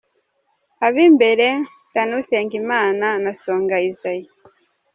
[0.87, 1.47] Ab’imbere:
[1.93, 4.29] Danny usengimana na Songa Isaie.